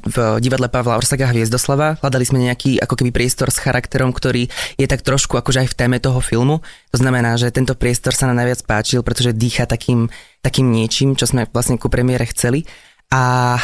[0.09, 2.01] v divadle Pavla Orsaga Hviezdoslava.
[2.01, 4.49] Hľadali sme nejaký ako keby priestor s charakterom, ktorý
[4.81, 6.65] je tak trošku akože aj v téme toho filmu.
[6.91, 10.09] To znamená, že tento priestor sa nám najviac páčil, pretože dýcha takým,
[10.41, 12.65] takým niečím, čo sme vlastne ku premiére chceli.
[13.11, 13.59] A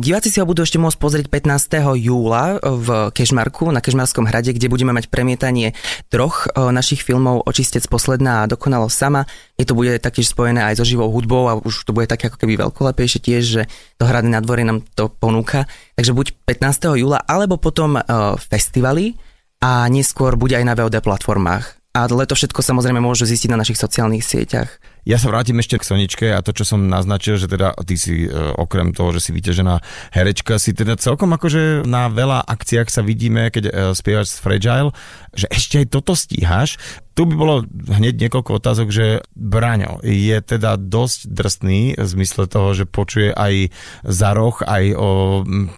[0.00, 1.92] diváci si ho budú ešte môcť pozrieť 15.
[2.00, 5.76] júla v Kežmarku, na Kežmarskom hrade, kde budeme mať premietanie
[6.08, 9.28] troch e, našich filmov Očistec posledná a Dokonalo sama.
[9.60, 12.40] Je to bude taktiež spojené aj so živou hudbou a už to bude také ako
[12.40, 13.62] keby veľkolepejšie tiež, že
[14.00, 15.68] to hradné nadvorie nám to ponúka.
[16.00, 16.96] Takže buď 15.
[16.96, 19.20] júla, alebo potom uh, festivali
[19.60, 21.76] a neskôr bude aj na VOD platformách.
[21.92, 24.80] Ale to všetko samozrejme môžu zistiť na našich sociálnych sieťach.
[25.08, 28.28] Ja sa vrátim ešte k Soničke a to, čo som naznačil, že teda ty si
[28.28, 29.80] e, okrem toho, že si vyťažená
[30.12, 34.92] herečka, si teda celkom akože na veľa akciách sa vidíme, keď e, spievaš s Fragile,
[35.32, 36.76] že ešte aj toto stíhaš.
[37.16, 42.78] Tu by bolo hneď niekoľko otázok, že Braňo je teda dosť drsný v zmysle toho,
[42.78, 43.74] že počuje aj
[44.06, 45.10] za roh, aj o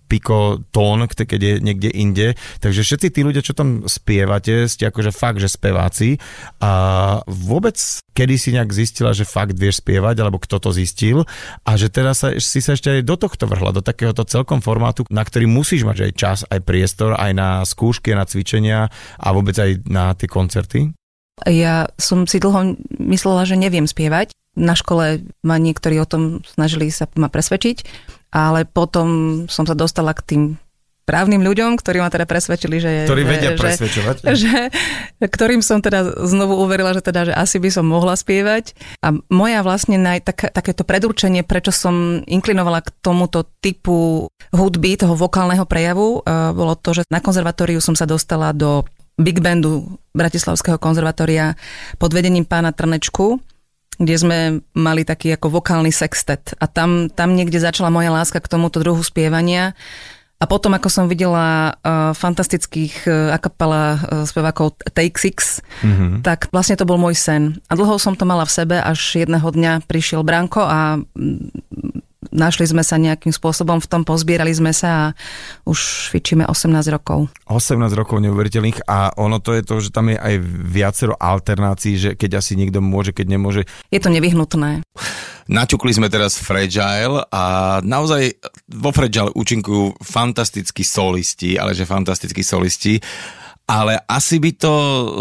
[0.04, 2.36] piko tón, keď je niekde inde.
[2.60, 6.20] Takže všetci tí ľudia, čo tam spievate, ste akože fakt, že speváci.
[6.60, 7.80] A vôbec
[8.20, 11.28] kedy si nejak zistila, že fakt vieš spievať, alebo kto to zistil
[11.68, 15.04] a že teraz sa, si sa ešte aj do tohto vrhla, do takéhoto celkom formátu,
[15.12, 18.88] na ktorý musíš mať aj čas, aj priestor, aj na skúšky, na cvičenia
[19.20, 20.96] a vôbec aj na tie koncerty?
[21.48, 24.36] Ja som si dlho myslela, že neviem spievať.
[24.58, 27.86] Na škole ma niektorí o tom snažili sa ma presvedčiť,
[28.34, 30.42] ale potom som sa dostala k tým
[31.08, 32.90] právnym ľuďom, ktorí ma teda presvedčili, že...
[33.08, 34.16] Ktorí vedia že, presvedčovať.
[34.30, 34.58] Že,
[35.26, 38.78] ktorým som teda znovu uverila, že teda, že asi by som mohla spievať.
[39.02, 45.18] A moja vlastne naj, tak, takéto predurčenie, prečo som inklinovala k tomuto typu hudby, toho
[45.18, 48.86] vokálneho prejavu, uh, bolo to, že na konzervatóriu som sa dostala do
[49.20, 51.54] big bandu Bratislavského konzervatória
[52.00, 53.38] pod vedením pána Trnečku,
[54.00, 54.38] kde sme
[54.72, 56.56] mali taký ako vokálny sextet.
[56.56, 59.76] A tam, tam niekde začala moja láska k tomuto druhu spievania.
[60.40, 66.24] A potom, ako som videla uh, fantastických uh, akapela uh, spevákov Take Six, mm-hmm.
[66.24, 67.60] tak vlastne to bol môj sen.
[67.68, 72.68] A dlho som to mala v sebe, až jedného dňa prišiel Branko a mm, našli
[72.68, 75.04] sme sa nejakým spôsobom v tom, pozbierali sme sa a
[75.64, 77.32] už fičíme 18 rokov.
[77.48, 80.34] 18 rokov neuveriteľných a ono to je to, že tam je aj
[80.68, 83.62] viacero alternácií, že keď asi niekto môže, keď nemôže.
[83.88, 84.84] Je to nevyhnutné.
[85.50, 88.38] Naťukli sme teraz Fragile a naozaj
[88.70, 93.00] vo Fragile účinkujú fantastickí solisti, ale že fantastickí solisti.
[93.70, 94.72] Ale asi by to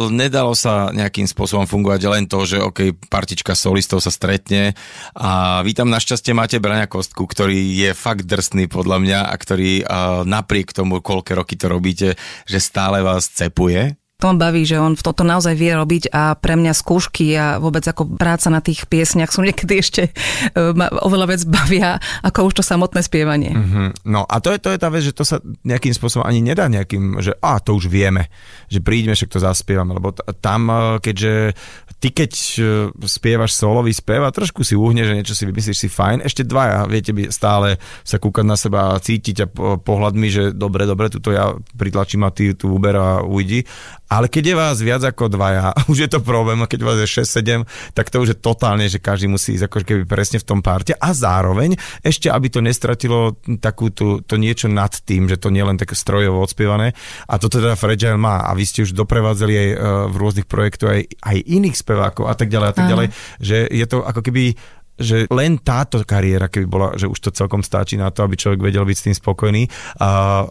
[0.10, 4.74] nedalo sa nejakým spôsobom fungovať len to, že OK, partička solistov sa stretne.
[5.14, 9.86] A vy tam našťastie máte Braňa Kostku, ktorý je fakt drsný podľa mňa a ktorý
[10.26, 12.18] napriek tomu, koľké roky to robíte,
[12.50, 16.76] že stále vás cepuje to baví, že on toto naozaj vie robiť a pre mňa
[16.76, 20.12] skúšky a vôbec ako práca na tých piesniach sú niekedy ešte
[20.60, 20.76] uh,
[21.08, 23.56] oveľa vec bavia ako už to samotné spievanie.
[23.56, 24.04] Mm-hmm.
[24.12, 26.68] No a to je, to je tá vec, že to sa nejakým spôsobom ani nedá
[26.68, 28.28] nejakým, že a to už vieme,
[28.68, 31.56] že príďme, však to zaspievame, lebo t- tam, e, keďže
[32.04, 32.62] ty keď e,
[33.08, 36.92] spievaš solový spev a trošku si uhne, že niečo si vymyslíš si fajn, ešte dvaja,
[36.92, 39.48] viete by stále sa kúkať na seba a cítiť a
[39.80, 43.64] pohľadmi, že dobre, dobre, tuto ja pritlačím a ty tu uber a ujdi.
[44.10, 47.22] Ale keď je vás viac ako dvaja, už je to problém, a keď vás je
[47.22, 50.60] 6-7, tak to už je totálne, že každý musí ísť ako keby presne v tom
[50.66, 55.54] parte a zároveň ešte, aby to nestratilo takú tú, to niečo nad tým, že to
[55.54, 56.98] nie len také strojovo odspievané.
[57.30, 58.42] A to teda Fragile má.
[58.42, 59.78] A vy ste už doprevádzali aj e,
[60.10, 63.08] v rôznych projektoch aj, aj iných spevákov a tak ďalej a tak ďalej,
[63.38, 64.58] že je to ako keby
[65.00, 68.60] že len táto kariéra, keby bola, že už to celkom stačí na to, aby človek
[68.60, 69.64] vedel byť s tým spokojný.
[70.04, 70.44] A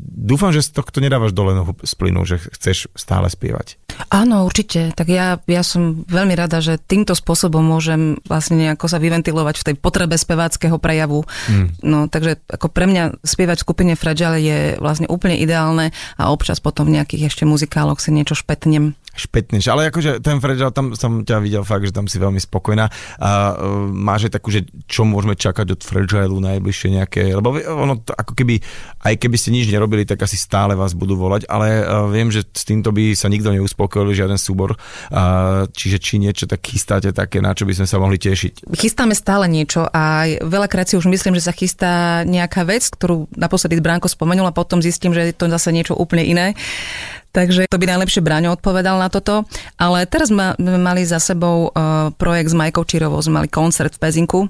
[0.00, 3.76] dúfam, že z tohto nedávaš dole nohu z plynu, že chceš stále spievať.
[4.12, 4.94] Áno, určite.
[4.94, 9.66] Tak ja, ja som veľmi rada, že týmto spôsobom môžem vlastne nejako sa vyventilovať v
[9.72, 11.26] tej potrebe speváckého prejavu.
[11.48, 11.72] Hmm.
[11.82, 15.90] No, takže ako pre mňa spievať v skupine Fragile je vlastne úplne ideálne
[16.20, 19.66] a občas potom v nejakých ešte muzikáloch si niečo špetnem špetneš.
[19.72, 22.86] Ale akože ten Fragile, tam som ťa videl fakt, že tam si veľmi spokojná.
[23.20, 28.00] A uh, máš aj takú, že čo môžeme čakať od Fragile najbližšie nejaké, lebo ono
[28.00, 28.60] to, ako keby,
[29.02, 32.44] aj keby ste nič nerobili, tak asi stále vás budú volať, ale uh, viem, že
[32.44, 34.76] s týmto by sa nikto neuspokojil, žiaden súbor.
[35.08, 38.68] Uh, čiže či niečo tak chystáte také, na čo by sme sa mohli tešiť?
[38.76, 43.80] Chystáme stále niečo a veľakrát si už myslím, že sa chystá nejaká vec, ktorú naposledy
[43.80, 46.46] Bránko spomenul a potom zistím, že je to zase niečo úplne iné.
[47.36, 49.44] Takže to by najlepšie Braňo odpovedal na toto.
[49.76, 54.00] Ale teraz sme mali za sebou uh, projekt s Majkou Čirovou, sme mali koncert v
[54.00, 54.40] Pezinku.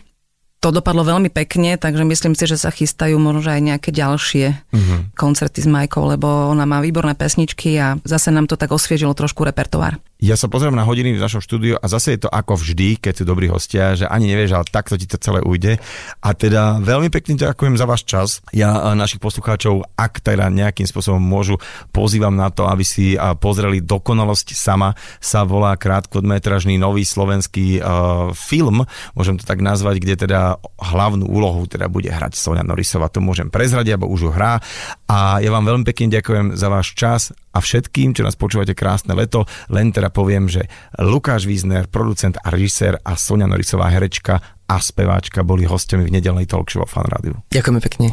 [0.63, 4.99] To dopadlo veľmi pekne, takže myslím si, že sa chystajú možno aj nejaké ďalšie uh-huh.
[5.13, 9.45] koncerty s Majkou, lebo ona má výborné pesničky a zase nám to tak osviežilo trošku
[9.45, 10.01] repertoár.
[10.17, 13.21] Ja sa pozriem na hodiny v našom štúdiu a zase je to ako vždy, keď
[13.21, 15.77] sú dobrí hostia, že ani nevieš, ale takto ti to celé ujde.
[16.25, 18.41] A teda veľmi pekne ďakujem za váš čas.
[18.49, 21.61] Ja našich poslucháčov, ak teda nejakým spôsobom môžu,
[21.93, 23.13] pozývam na to, aby si
[23.45, 24.97] pozreli Dokonalosť sama.
[25.21, 31.69] Sa volá krátkodmetražný nový slovenský uh, film, môžem to tak nazvať, kde teda hlavnú úlohu
[31.69, 33.13] teda bude hrať Sonia Norisová.
[33.13, 34.65] To môžem prezradiť, alebo už ho hrá.
[35.13, 39.17] A ja vám veľmi pekne ďakujem za váš čas a všetkým, čo nás počúvate krásne
[39.17, 40.67] leto, len teda poviem, že
[40.99, 46.47] Lukáš Wiesner, producent a režisér a Sonia Norisová herečka a speváčka boli hostiami v nedelnej
[46.51, 47.39] talk show Fan Rádiu.
[47.55, 48.07] Ďakujeme pekne.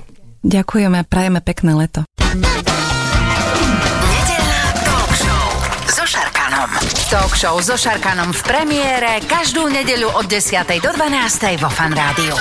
[0.44, 2.04] Ďakujeme a prajeme pekné leto.
[4.12, 5.48] Nedelná talk show
[5.88, 6.70] so Šarkanom.
[7.10, 10.68] Talk show so Šarkanom v premiére každú nedeľu od 10.
[10.84, 11.64] do 12.
[11.64, 12.36] vo Fan Rádiu.